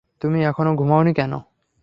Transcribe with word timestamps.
তুমি 0.21 0.39
এখনো 0.43 0.71
ঘুমোওনি 0.75 1.11
কেন? 1.13 1.33